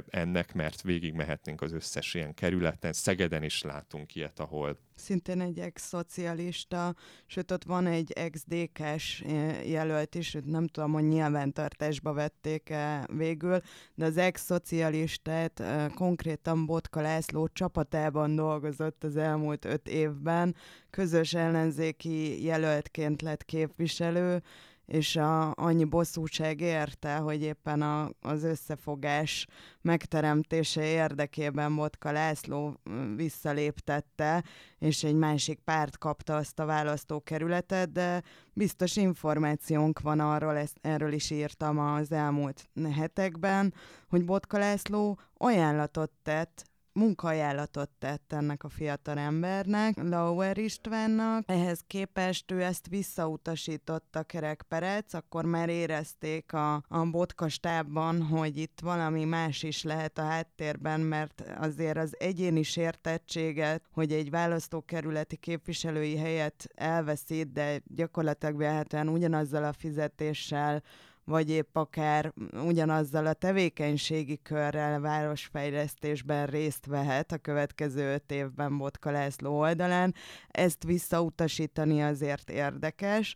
[0.07, 2.93] ennek, mert végig mehetnénk az összes ilyen kerületen.
[2.93, 6.95] Szegeden is látunk ilyet, ahol szintén egy ex-szocialista,
[7.27, 9.25] sőt ott van egy ex-DK-s
[9.65, 13.61] jelölt is, őt nem tudom, hogy nyilvántartásba vették -e végül,
[13.95, 15.62] de az ex-szocialistát
[15.95, 20.57] konkrétan Botka László csapatában dolgozott az elmúlt öt évben,
[20.91, 24.43] közös ellenzéki jelöltként lett képviselő,
[24.87, 29.46] és a, annyi bosszúság érte, hogy éppen a, az összefogás
[29.81, 32.81] megteremtése érdekében Botka László
[33.16, 34.44] visszaléptette,
[34.79, 38.22] és egy másik párt kapta azt a választókerületet, de
[38.53, 43.75] biztos információnk van arról, ezt, erről is írtam az elmúlt hetekben,
[44.09, 46.64] hogy Botka László ajánlatot tett
[46.96, 51.44] munkajánlatot tett ennek a fiatal embernek, Lauer Istvánnak.
[51.46, 58.56] Ehhez képest ő ezt visszautasította Kerek Perec, akkor már érezték a, a botka stábban, hogy
[58.56, 65.37] itt valami más is lehet a háttérben, mert azért az egyéni sértettséget, hogy egy választókerületi
[65.37, 70.82] képviselői helyet elveszít, de gyakorlatilag vehetően ugyanazzal a fizetéssel
[71.27, 72.33] vagy épp akár
[72.67, 80.15] ugyanazzal a tevékenységi körrel városfejlesztésben részt vehet a következő öt évben Botka László oldalán.
[80.49, 83.35] Ezt visszautasítani azért érdekes,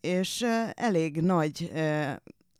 [0.00, 1.72] és elég nagy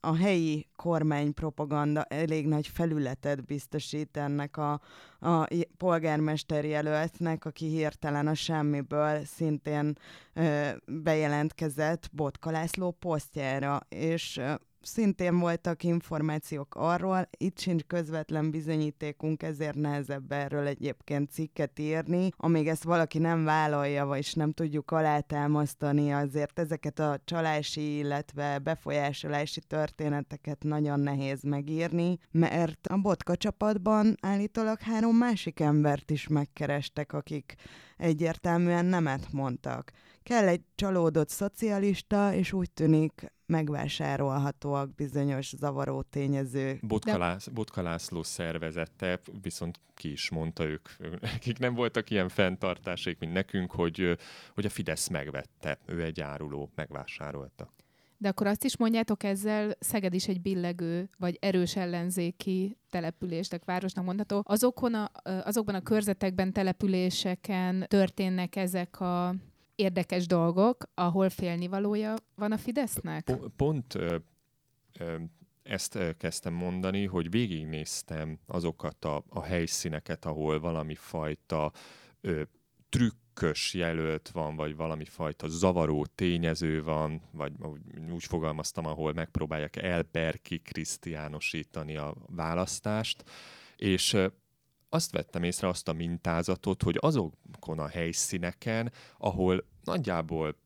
[0.04, 4.80] a helyi kormánypropaganda elég nagy felületet biztosít ennek a,
[5.20, 9.98] a polgármester jelöltnek, aki hirtelen a semmiből szintén
[10.32, 19.42] ö, bejelentkezett Botka László posztjára, és ö, szintén voltak információk arról, itt sincs közvetlen bizonyítékunk,
[19.42, 22.30] ezért nehezebb erről egyébként cikket írni.
[22.36, 29.60] Amíg ezt valaki nem vállalja, vagy nem tudjuk alátámasztani, azért ezeket a csalási, illetve befolyásolási
[29.60, 37.54] történeteket nagyon nehéz megírni, mert a botka csapatban állítólag három másik embert is megkerestek, akik
[37.96, 39.92] egyértelműen nemet mondtak.
[40.22, 46.86] Kell egy csalódott szocialista, és úgy tűnik megvásárolhatóak bizonyos zavaró tényezők.
[46.86, 50.88] Botkalász, Botka László szervezette, viszont ki is mondta ők,
[51.36, 54.16] akik nem voltak ilyen fenntartásék, mint nekünk, hogy,
[54.54, 57.72] hogy a Fidesz megvette, ő egy áruló, megvásárolta.
[58.22, 64.04] De akkor azt is mondjátok ezzel, Szeged is egy billegő, vagy erős ellenzéki településnek, városnak
[64.04, 64.42] mondható.
[64.46, 69.34] Azokon a, azokban a körzetekben, településeken történnek ezek a
[69.74, 73.24] érdekes dolgok, ahol félnivalója van a Fidesznek?
[73.24, 74.16] Pont, pont ö,
[74.98, 75.16] ö,
[75.62, 81.72] ezt kezdtem mondani, hogy végignéztem azokat a, a helyszíneket, ahol valami fajta
[82.20, 82.42] ö,
[82.88, 87.52] trükkös jelölt van, vagy valami fajta zavaró tényező van, vagy
[88.12, 93.24] úgy fogalmaztam, ahol megpróbálják elberki krisztiánosítani a választást,
[93.76, 94.16] és
[94.94, 100.56] azt vettem észre azt a mintázatot, hogy azokon a helyszíneken, ahol nagyjából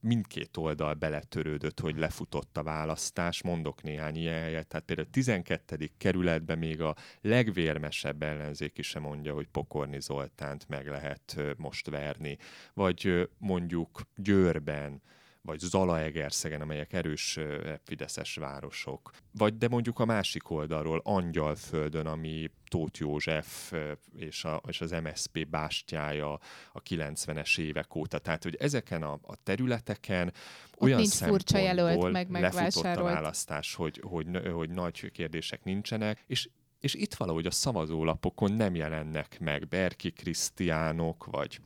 [0.00, 5.90] mindkét oldal beletörődött, hogy lefutott a választás, mondok néhány ilyen helyet, tehát például a 12.
[5.98, 12.38] kerületben még a legvérmesebb ellenzéki sem mondja, hogy Pokorni Zoltánt meg lehet most verni,
[12.74, 15.02] vagy mondjuk Győrben,
[15.44, 17.38] vagy Zalaegerszegen, amelyek erős
[17.82, 19.10] fideszes városok.
[19.32, 23.72] Vagy de mondjuk a másik oldalról, Angyalföldön, ami Tóth József
[24.16, 26.32] és, a, és az MSP bástyája
[26.72, 28.18] a 90-es évek óta.
[28.18, 33.74] Tehát, hogy ezeken a, a területeken Ott olyan nincs furcsa jelölt, meg lefutott a választás,
[33.74, 36.48] hogy, hogy, hogy nagy kérdések nincsenek, és
[36.84, 41.60] és itt valahogy a szavazólapokon nem jelennek meg Berki Krisztiánok, vagy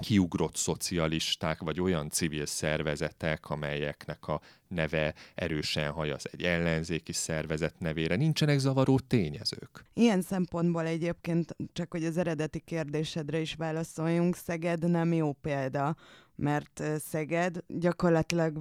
[0.00, 8.16] kiugrott szocialisták, vagy olyan civil szervezetek, amelyeknek a neve erősen hajaz egy ellenzéki szervezet nevére.
[8.16, 9.84] Nincsenek zavaró tényezők.
[9.94, 15.96] Ilyen szempontból egyébként, csak hogy az eredeti kérdésedre is válaszoljunk, Szeged nem jó példa,
[16.36, 18.60] mert Szeged gyakorlatilag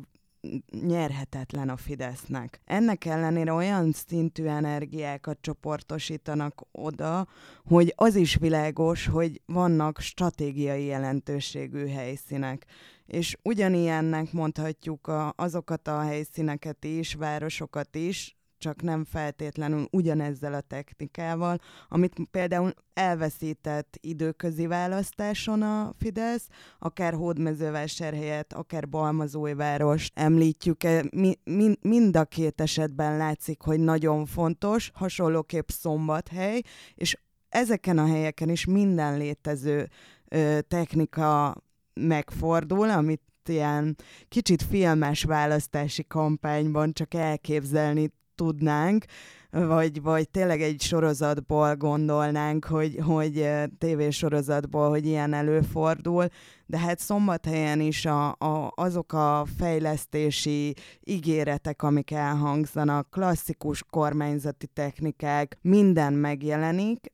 [0.81, 2.61] nyerhetetlen a Fidesznek.
[2.65, 7.27] Ennek ellenére olyan szintű energiákat csoportosítanak oda,
[7.65, 12.65] hogy az is világos, hogy vannak stratégiai jelentőségű helyszínek.
[13.05, 20.61] És ugyanilyennek mondhatjuk a, azokat a helyszíneket is, városokat is, csak nem feltétlenül ugyanezzel a
[20.61, 26.47] technikával, amit például elveszített időközi választáson a Fidesz,
[26.79, 34.25] akár Hódmezővásárhelyet, akár Balmazújváros említjük, -e, mi, mi, mind a két esetben látszik, hogy nagyon
[34.25, 36.61] fontos, hasonlóképp Szombathely,
[36.95, 37.17] és
[37.49, 39.89] ezeken a helyeken is minden létező
[40.27, 41.55] ö, technika
[41.93, 43.95] megfordul, amit ilyen
[44.27, 49.05] kicsit filmes választási kampányban csak elképzelni tudnánk,
[49.51, 56.27] vagy, vagy tényleg egy sorozatból gondolnánk, hogy, hogy tévésorozatból, hogy ilyen előfordul,
[56.65, 60.73] de hát szombathelyen is a, a, azok a fejlesztési
[61.03, 67.11] ígéretek, amik elhangzanak, klasszikus kormányzati technikák, minden megjelenik,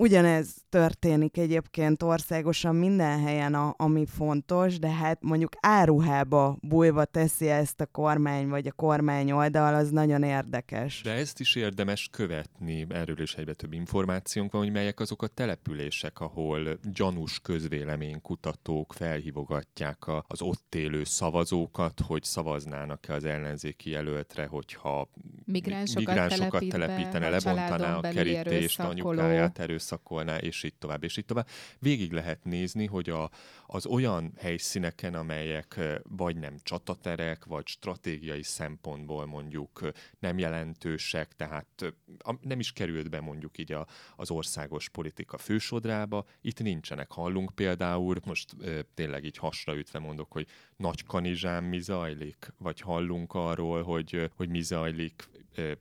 [0.00, 7.48] Ugyanez történik egyébként országosan minden helyen, a, ami fontos, de hát mondjuk áruhába bújva teszi
[7.48, 11.00] ezt a kormány, vagy a kormány oldal, az nagyon érdekes.
[11.02, 15.26] De ezt is érdemes követni, erről is egyre több információnk van, hogy melyek azok a
[15.26, 24.46] települések, ahol gyanús közvéleménykutatók felhívogatják a, az ott élő szavazókat, hogy szavaznának-e az ellenzéki jelöltre,
[24.46, 25.08] hogyha
[25.44, 31.48] migránsokat, migránsokat telepítene, lebontaná a kerítést, anyukáját erőszakoló erőszakolná, és így tovább, és így tovább.
[31.78, 33.30] Végig lehet nézni, hogy a,
[33.66, 41.94] az olyan helyszíneken, amelyek vagy nem csataterek, vagy stratégiai szempontból mondjuk nem jelentősek, tehát
[42.40, 47.10] nem is került be mondjuk így a, az országos politika fősodrába, itt nincsenek.
[47.10, 48.56] Hallunk például, most
[48.94, 50.46] tényleg így hasraütve mondok, hogy
[50.76, 55.28] nagy kanizsán mi zajlik, vagy hallunk arról, hogy, hogy mi zajlik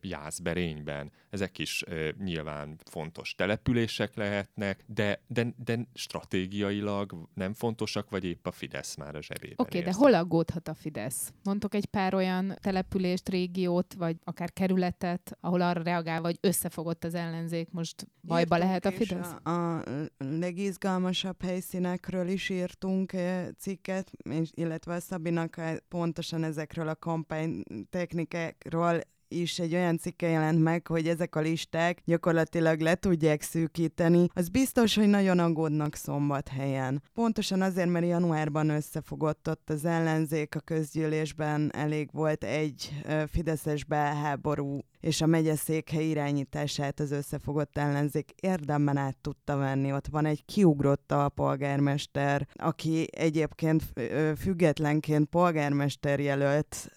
[0.02, 1.12] Jászberényben.
[1.30, 1.84] Ezek is
[2.24, 9.16] nyilván fontos települések lehetnek, de, de, de stratégiailag nem fontosak, vagy épp a Fidesz már
[9.16, 11.34] a zsebében Oké, okay, de hol aggódhat a Fidesz?
[11.44, 17.14] Mondtok egy pár olyan települést, régiót, vagy akár kerületet, ahol arra reagál, vagy összefogott az
[17.14, 19.36] ellenzék, most bajba írtunk lehet a Fidesz?
[19.44, 19.84] A, a
[20.18, 23.14] legizgalmasabb helyszínekről is írtunk
[23.58, 24.12] cikket,
[24.52, 31.36] illetve a Szabinak pontosan ezekről a kampánytechnikákról is egy olyan cikke jelent meg, hogy ezek
[31.36, 34.28] a listák gyakorlatilag le tudják szűkíteni.
[34.34, 37.04] Az biztos, hogy nagyon aggódnak szombathelyen.
[37.14, 42.92] Pontosan azért, mert januárban összefogott ott az ellenzék a közgyűlésben, elég volt egy
[43.28, 49.94] fideszes belháború és a megyeszékhely irányítását az összefogott ellenzék érdemben át tudta venni.
[49.94, 53.84] Ott van egy kiugrott a polgármester, aki egyébként
[54.38, 56.92] függetlenként polgármester jelölt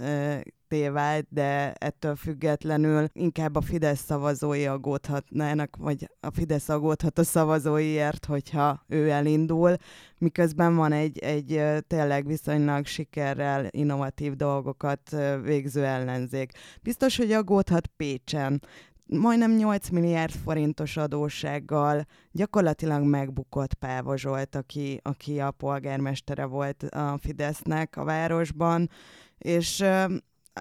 [0.92, 8.24] vált, de ettől függetlenül inkább a Fidesz szavazói aggódhatnának, vagy a Fidesz aggódhat a szavazóiért,
[8.24, 9.76] hogyha ő elindul,
[10.18, 16.52] miközben van egy, egy tényleg viszonylag sikerrel innovatív dolgokat végző ellenzék.
[16.82, 18.62] Biztos, hogy aggódhat Pécsen,
[19.06, 27.18] majdnem 8 milliárd forintos adóssággal gyakorlatilag megbukott Páva Zsolt, aki, aki a polgármestere volt a
[27.20, 28.90] Fidesznek a városban,
[29.38, 29.84] és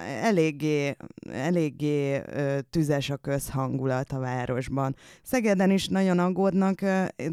[0.01, 0.95] eléggé,
[1.31, 2.21] eléggé
[2.69, 4.95] tüzes a közhangulat a városban.
[5.23, 6.81] Szegeden is nagyon aggódnak,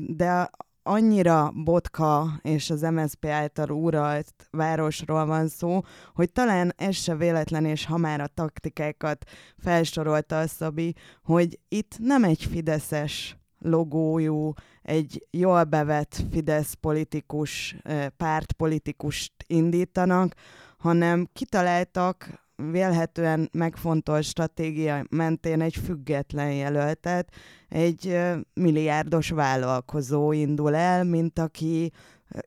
[0.09, 0.51] de
[0.83, 5.81] annyira botka és az MSZP által uralt városról van szó,
[6.15, 9.25] hogy talán ez se véletlen, és ha már a taktikákat
[9.59, 14.53] felsorolta a Szabi, hogy itt nem egy fideszes logójú,
[14.83, 17.77] egy jól bevett Fidesz politikus,
[18.17, 20.35] pártpolitikust indítanak,
[20.79, 27.33] hanem kitaláltak vélhetően megfontolt stratégia mentén egy független jelöltet,
[27.69, 28.19] egy
[28.55, 31.93] milliárdos vállalkozó indul el, mint aki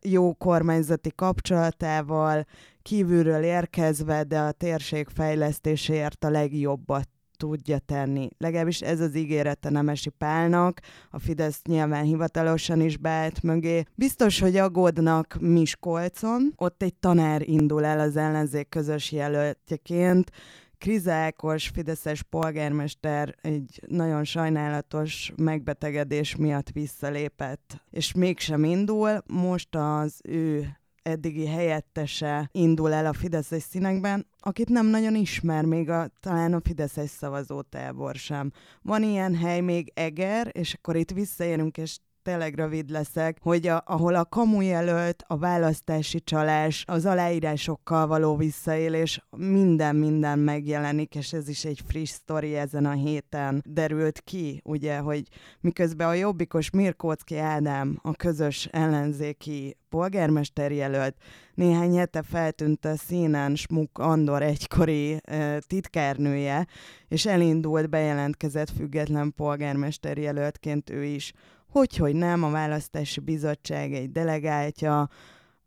[0.02, 2.46] jó kormányzati kapcsolatával,
[2.82, 8.30] kívülről érkezve, de a térség fejlesztéséért a legjobbat tudja tenni.
[8.38, 13.84] Legalábbis ez az ígérete Nemesi Pálnak, a Fidesz nyilván hivatalosan is beállt mögé.
[13.96, 20.32] Biztos, hogy aggódnak Miskolcon, ott egy tanár indul el az ellenzék közös jelöltjeként,
[20.80, 29.24] Krizákos Fideszes polgármester egy nagyon sajnálatos megbetegedés miatt visszalépett, és mégsem indul.
[29.28, 35.90] Most az ő eddigi helyettese indul el a Fideszes színekben, akit nem nagyon ismer még
[35.90, 38.52] a, talán a Fideszes szavazótábor sem.
[38.82, 43.84] Van ilyen hely még Eger, és akkor itt visszaérünk, és tényleg rövid leszek, hogy a,
[43.86, 51.48] ahol a kamu jelölt, a választási csalás, az aláírásokkal való visszaélés, minden-minden megjelenik, és ez
[51.48, 55.28] is egy friss sztori ezen a héten derült ki, ugye, hogy
[55.60, 61.16] miközben a jobbikos Mirkóczki Ádám, a közös ellenzéki polgármester jelölt,
[61.54, 66.68] néhány hete feltűnt a színen Smuk Andor egykori e, titkárnője,
[67.08, 71.34] és elindult, bejelentkezett független polgármester jelöltként ő is
[71.70, 75.10] hogy, hogy nem, a választási bizottság egy delegáltja,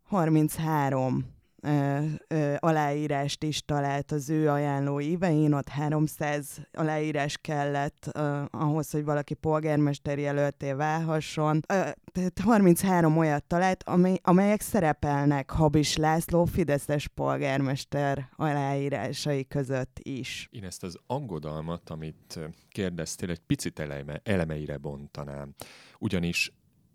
[0.03, 1.25] 33
[1.63, 8.91] ö, ö, aláírást is talált az ő ajánló évein, ott 300 aláírás kellett ö, ahhoz,
[8.91, 11.59] hogy valaki polgármester jelölté válhasson.
[11.67, 20.47] Ö, tehát 33 olyat talált, amely, amelyek szerepelnek Habis László Fideszes polgármester aláírásai között is.
[20.51, 25.53] Én ezt az aggodalmat, amit kérdeztél, egy picit eleme, elemeire bontanám.
[25.99, 26.51] Ugyanis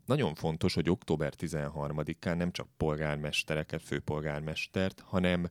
[0.09, 5.51] nagyon fontos, hogy október 13-án nem csak polgármestereket, főpolgármestert, hanem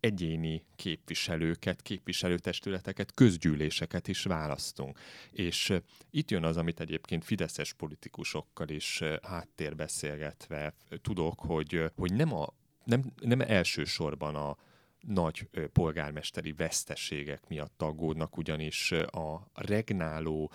[0.00, 4.98] egyéni képviselőket, képviselőtestületeket, közgyűléseket is választunk.
[5.30, 5.72] És
[6.10, 12.46] itt jön az, amit egyébként fideszes politikusokkal is háttérbeszélgetve tudok, hogy, hogy nem, a,
[12.84, 14.56] nem, nem elsősorban a
[15.00, 20.52] nagy polgármesteri veszteségek miatt aggódnak, ugyanis a regnáló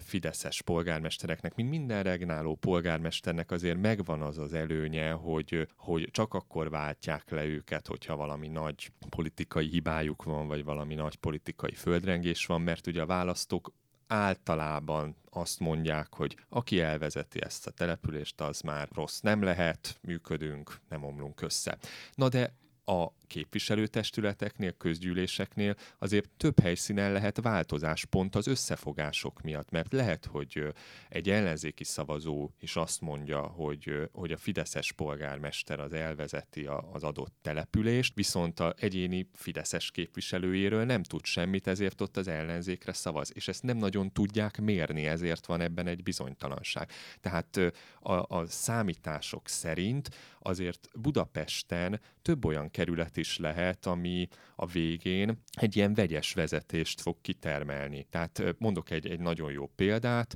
[0.00, 6.70] fideszes polgármestereknek, mint minden regnáló polgármesternek azért megvan az az előnye, hogy, hogy csak akkor
[6.70, 12.60] váltják le őket, hogyha valami nagy politikai hibájuk van, vagy valami nagy politikai földrengés van,
[12.60, 13.72] mert ugye a választók
[14.06, 20.80] általában azt mondják, hogy aki elvezeti ezt a települést, az már rossz nem lehet, működünk,
[20.88, 21.78] nem omlunk össze.
[22.14, 22.54] Na de
[22.84, 30.72] a képviselőtestületeknél, közgyűléseknél azért több helyszínen lehet változás pont az összefogások miatt, mert lehet, hogy
[31.08, 37.34] egy ellenzéki szavazó is azt mondja, hogy, hogy a fideszes polgármester az elvezeti az adott
[37.42, 43.48] települést, viszont a egyéni fideszes képviselőjéről nem tud semmit, ezért ott az ellenzékre szavaz, és
[43.48, 46.90] ezt nem nagyon tudják mérni, ezért van ebben egy bizonytalanság.
[47.20, 47.56] Tehát
[48.00, 55.76] a, a számítások szerint azért Budapesten több olyan kerület is lehet, ami a végén egy
[55.76, 58.06] ilyen vegyes vezetést fog kitermelni.
[58.10, 60.34] Tehát mondok egy, egy nagyon jó példát,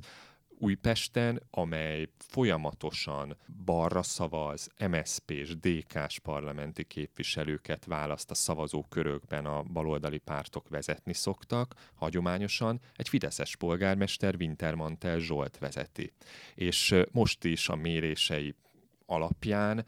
[0.57, 10.17] Újpesten, amely folyamatosan balra szavaz, MSZP és DK-s parlamenti képviselőket választ a szavazókörökben a baloldali
[10.17, 16.13] pártok vezetni szoktak, hagyományosan egy fideszes polgármester Wintermantel Zsolt vezeti.
[16.55, 18.55] És most is a mérései
[19.05, 19.85] alapján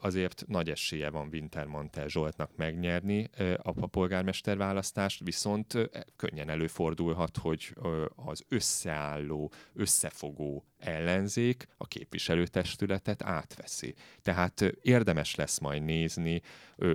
[0.00, 3.30] azért nagy esélye van Wintermantel Zsoltnak megnyerni
[3.62, 7.74] a polgármester választást, viszont könnyen előfordulhat, hogy
[8.14, 13.94] az összeálló, összefogó ellenzék a képviselőtestületet átveszi.
[14.22, 16.40] Tehát érdemes lesz majd nézni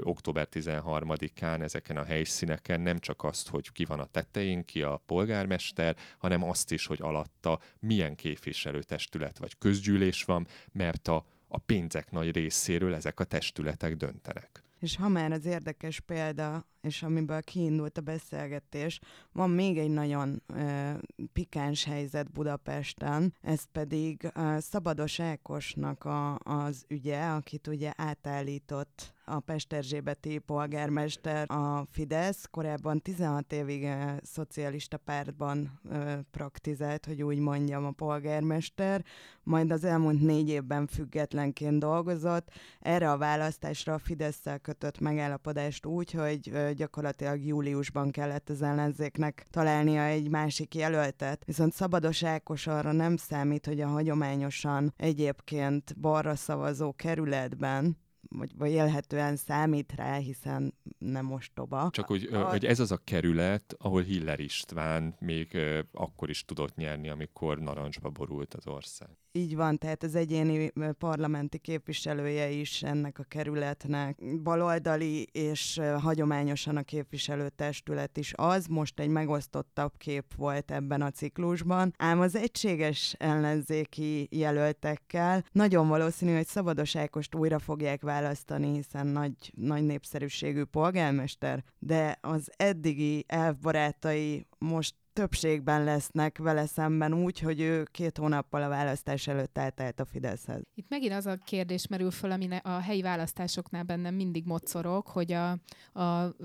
[0.01, 5.01] október 13-án ezeken a helyszíneken nem csak azt, hogy ki van a tetején, ki a
[5.05, 12.11] polgármester, hanem azt is, hogy alatta milyen képviselőtestület vagy közgyűlés van, mert a a pénzek
[12.11, 14.63] nagy részéről ezek a testületek döntenek.
[14.79, 18.99] És ha már az érdekes példa és amiből kiindult a beszélgetés,
[19.31, 20.91] van még egy nagyon ö,
[21.33, 29.39] pikáns helyzet Budapesten, ez pedig ö, Szabados Ákosnak a, az ügye, akit ugye átállított a
[29.39, 37.85] Pesterzsébeti polgármester a Fidesz, korábban 16 évig a szocialista pártban ö, praktizált, hogy úgy mondjam,
[37.85, 39.05] a polgármester,
[39.43, 42.49] majd az elmúlt négy évben függetlenként dolgozott.
[42.79, 49.45] Erre a választásra a fidesz kötött megállapodást úgy, hogy ö, gyakorlatilag júliusban kellett az ellenzéknek
[49.49, 51.43] találnia egy másik jelöltet.
[51.45, 57.97] Viszont Szabados Ákos arra nem számít, hogy a hagyományosan egyébként balra szavazó kerületben
[58.29, 61.89] vagy, vagy élhetően számít rá, hiszen nem ostoba.
[61.91, 62.49] Csak hogy, a...
[62.49, 65.57] hogy ez az a kerület, ahol Hiller István még
[65.91, 69.17] akkor is tudott nyerni, amikor narancsba borult az ország.
[69.35, 74.17] Így van, tehát az egyéni parlamenti képviselője is ennek a kerületnek.
[74.43, 81.93] Baloldali, és hagyományosan a képviselőtestület is az, most egy megosztottabb kép volt ebben a ciklusban,
[81.97, 89.51] ám az egységes ellenzéki jelöltekkel nagyon valószínű, hogy Szabados Ákost újra fogják választani, hiszen nagy,
[89.55, 97.83] nagy népszerűségű polgármester, de az eddigi elvbarátai most többségben lesznek vele szemben úgy, hogy ő
[97.91, 100.61] két hónappal a választás előtt eltelt a Fideszhez.
[100.75, 105.31] Itt megint az a kérdés merül föl, ami a helyi választásoknál bennem mindig mocorog, hogy
[105.31, 105.51] a,
[105.99, 106.35] a,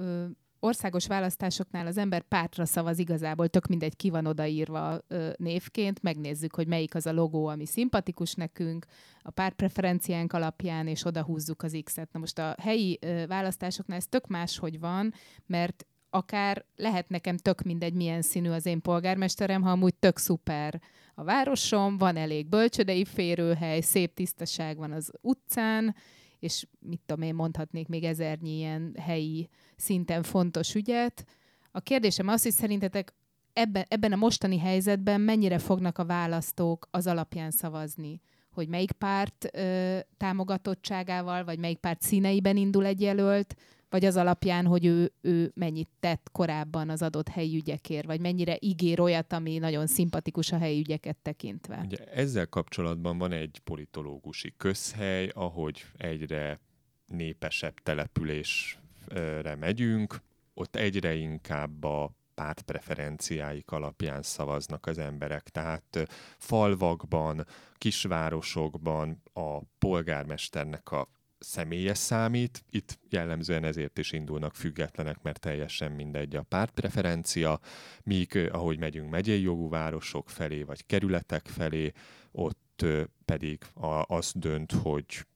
[0.61, 6.55] országos választásoknál az ember pártra szavaz igazából, tök mindegy ki van odaírva ö, névként, megnézzük,
[6.55, 8.87] hogy melyik az a logó, ami szimpatikus nekünk,
[9.23, 12.13] a pártpreferenciánk alapján, és oda húzzuk az X-et.
[12.13, 15.13] Na most a helyi ö, választásoknál ez tök más, hogy van,
[15.47, 20.81] mert akár lehet nekem tök mindegy, milyen színű az én polgármesterem, ha amúgy tök szuper
[21.15, 25.95] a városom, van elég bölcsödei férőhely, szép tisztaság van az utcán,
[26.39, 31.25] és mit tudom én, mondhatnék még ezernyi ilyen helyi szinten fontos ügyet.
[31.71, 33.15] A kérdésem az, hogy szerintetek
[33.53, 38.21] ebben, ebben a mostani helyzetben mennyire fognak a választók az alapján szavazni?
[38.51, 43.55] Hogy melyik párt ö, támogatottságával, vagy melyik párt színeiben indul egy jelölt,
[43.91, 48.57] vagy az alapján, hogy ő, ő mennyit tett korábban az adott helyi ügyekért, vagy mennyire
[48.61, 51.83] ígér olyat, ami nagyon szimpatikus a helyi ügyeket tekintve.
[51.85, 56.61] Ugye ezzel kapcsolatban van egy politológusi közhely, ahogy egyre
[57.07, 60.21] népesebb településre megyünk,
[60.55, 65.49] ott egyre inkább a pártpreferenciáik alapján szavaznak az emberek.
[65.49, 66.09] Tehát
[66.39, 71.09] falvakban, kisvárosokban a polgármesternek a
[71.39, 77.61] személyes számít, itt jellemzően ezért is indulnak függetlenek, mert teljesen mindegy a pártpreferencia,
[78.03, 81.93] míg ahogy megyünk megyei jogú városok felé, vagy kerületek felé,
[82.33, 82.85] ott
[83.25, 83.65] pedig
[84.03, 85.27] az dönt, hogy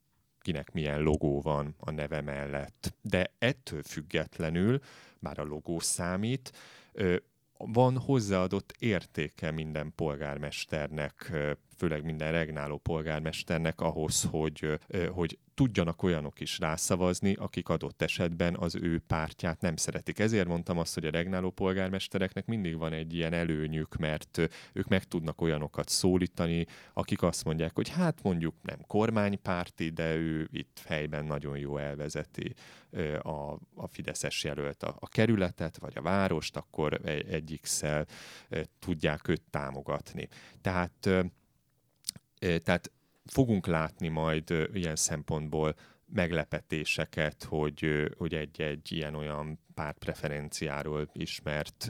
[0.40, 2.94] kinek milyen logó van a neve mellett.
[3.00, 4.80] De ettől függetlenül,
[5.18, 6.52] már a logó számít,
[7.56, 11.32] van hozzáadott értéke minden polgármesternek,
[11.82, 14.78] főleg minden regnáló polgármesternek ahhoz, hogy,
[15.10, 20.18] hogy tudjanak olyanok is rászavazni, akik adott esetben az ő pártját nem szeretik.
[20.18, 25.04] Ezért mondtam azt, hogy a regnáló polgármestereknek mindig van egy ilyen előnyük, mert ők meg
[25.04, 31.24] tudnak olyanokat szólítani, akik azt mondják, hogy hát mondjuk nem kormánypárti, de ő itt helyben
[31.24, 32.54] nagyon jó elvezeti
[33.22, 37.60] a, a Fideszes jelölt a, a kerületet, vagy a várost, akkor egy, egy
[38.78, 40.28] tudják őt támogatni.
[40.60, 41.08] Tehát
[42.62, 42.92] tehát
[43.24, 45.74] fogunk látni majd ilyen szempontból
[46.06, 51.88] meglepetéseket, hogy, hogy egy-egy ilyen-olyan pártpreferenciáról ismert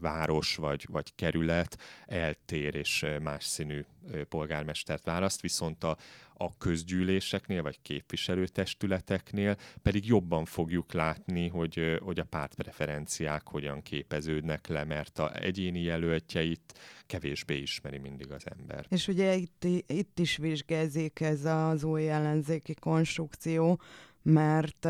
[0.00, 3.84] város vagy, vagy kerület eltér és más színű
[4.28, 5.96] polgármestert választ, viszont a,
[6.34, 14.84] a közgyűléseknél vagy képviselőtestületeknél pedig jobban fogjuk látni, hogy, hogy a pártpreferenciák hogyan képeződnek le,
[14.84, 18.86] mert a egyéni jelöltjeit kevésbé ismeri mindig az ember.
[18.88, 23.80] És ugye itt, itt is vizsgázik ez az új ellenzéki konstrukció,
[24.22, 24.88] mert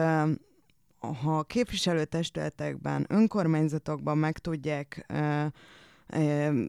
[1.22, 5.52] ha képviselőtestületekben, önkormányzatokban meg tudják uh,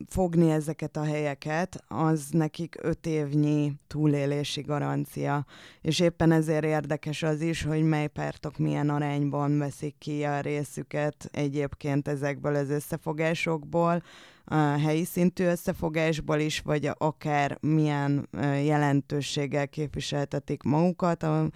[0.08, 5.46] fogni ezeket a helyeket, az nekik öt évnyi túlélési garancia.
[5.82, 11.30] És éppen ezért érdekes az is, hogy mely pártok milyen arányban veszik ki a részüket
[11.32, 14.04] egyébként ezekből az összefogásokból,
[14.46, 18.30] a helyi szintű összefogásból is, vagy akár milyen
[18.64, 21.24] jelentőséggel képviseltetik magukat.
[21.24, 21.50] A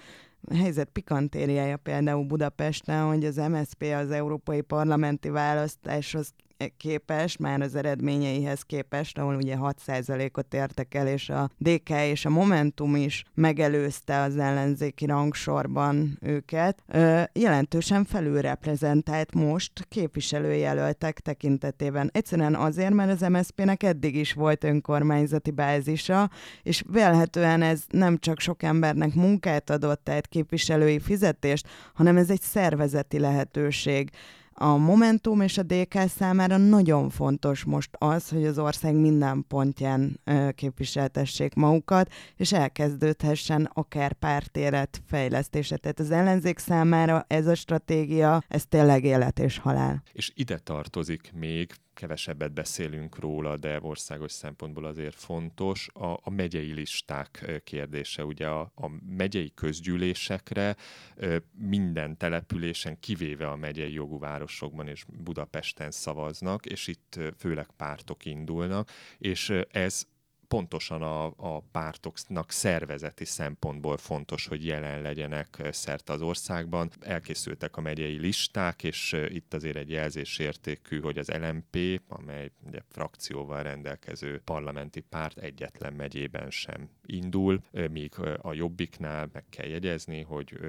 [0.56, 6.34] helyzet pikantériája például Budapesten, hogy az MSZP az európai parlamenti választáshoz
[6.78, 12.30] képest, már az eredményeihez képest, ahol ugye 6%-ot értek el, és a DK és a
[12.30, 16.84] Momentum is megelőzte az ellenzéki rangsorban őket,
[17.34, 22.10] jelentősen felülreprezentált most képviselőjelöltek tekintetében.
[22.14, 26.30] Egyszerűen azért, mert az MSZP-nek eddig is volt önkormányzati bázisa,
[26.64, 32.42] és vélhetően ez nem csak sok embernek munkát adott, tehát képviselői fizetést, hanem ez egy
[32.42, 34.10] szervezeti lehetőség
[34.60, 40.20] a Momentum és a DK számára nagyon fontos most az, hogy az ország minden pontján
[40.56, 45.78] képviseltessék magukat, és elkezdődhessen akár pártélet fejlesztése.
[45.78, 50.04] Tehát az ellenzék számára ez a stratégia, ez tényleg élet és halál.
[50.12, 56.74] És ide tartozik még kevesebbet beszélünk róla, de országos szempontból azért fontos, a, a megyei
[56.74, 58.26] listák kérdése.
[58.26, 60.76] Ugye a, a megyei közgyűlésekre
[61.52, 68.90] minden településen, kivéve a megyei jogú városokban és Budapesten szavaznak, és itt főleg pártok indulnak,
[69.18, 70.08] és ez
[70.48, 76.90] pontosan a, a pártoknak szervezeti szempontból fontos, hogy jelen legyenek szerte az országban.
[77.00, 83.64] Elkészültek a megyei listák, és itt azért egy jelzésértékű, hogy az LMP, amely ugye frakcióval
[83.64, 90.60] rendelkező parlamenti párt egyetlen megyében sem indul, míg a Jobbiknál meg kell jegyezni, hogy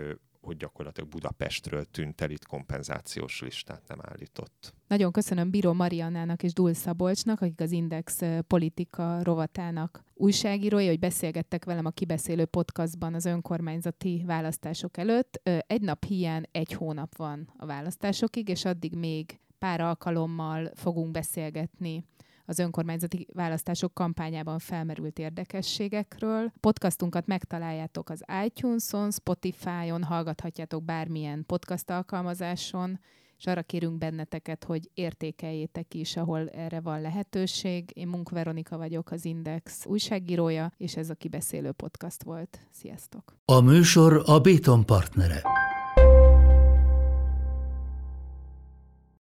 [0.49, 4.75] hogy gyakorlatilag Budapestről tűnt el, itt kompenzációs listát nem állított.
[4.87, 11.65] Nagyon köszönöm Bíró Mariannának és Dul Szabolcsnak, akik az Index politika rovatának újságírói, hogy beszélgettek
[11.65, 15.41] velem a Kibeszélő podcastban az önkormányzati választások előtt.
[15.67, 22.05] Egy nap hiány egy hónap van a választásokig, és addig még pár alkalommal fogunk beszélgetni
[22.49, 26.53] az önkormányzati választások kampányában felmerült érdekességekről.
[26.61, 33.01] Podcastunkat megtaláljátok az iTunes-on, Spotify-on, hallgathatjátok bármilyen podcast alkalmazáson,
[33.39, 37.91] és arra kérünk benneteket, hogy értékeljétek is, ahol erre van lehetőség.
[37.95, 42.61] Én Munk Veronika vagyok, az Index újságírója, és ez a Kibeszélő Podcast volt.
[42.71, 43.37] Sziasztok!
[43.45, 45.43] A műsor a Béton partnere.